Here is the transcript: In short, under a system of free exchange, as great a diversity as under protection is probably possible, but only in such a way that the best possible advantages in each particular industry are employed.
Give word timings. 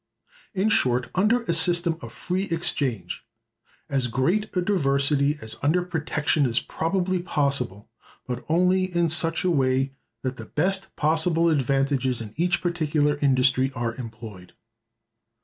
In 0.55 0.69
short, 0.69 1.11
under 1.13 1.43
a 1.43 1.53
system 1.53 1.95
of 2.01 2.11
free 2.11 2.45
exchange, 2.45 3.23
as 3.87 4.07
great 4.07 4.49
a 4.57 4.59
diversity 4.59 5.37
as 5.41 5.57
under 5.61 5.83
protection 5.83 6.47
is 6.47 6.59
probably 6.59 7.19
possible, 7.19 7.87
but 8.25 8.43
only 8.49 8.85
in 8.85 9.09
such 9.09 9.43
a 9.43 9.51
way 9.51 9.91
that 10.23 10.37
the 10.37 10.45
best 10.47 10.95
possible 10.95 11.49
advantages 11.49 12.19
in 12.19 12.33
each 12.35 12.61
particular 12.63 13.17
industry 13.21 13.71
are 13.75 13.93
employed. 13.93 14.53